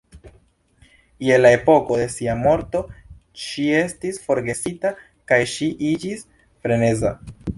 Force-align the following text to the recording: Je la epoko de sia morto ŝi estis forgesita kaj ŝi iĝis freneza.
Je 1.25 1.35
la 1.41 1.49
epoko 1.57 1.97
de 1.99 2.07
sia 2.13 2.35
morto 2.39 2.81
ŝi 3.43 3.67
estis 3.81 4.19
forgesita 4.29 4.93
kaj 5.33 5.41
ŝi 5.55 5.71
iĝis 5.93 6.25
freneza. 6.65 7.17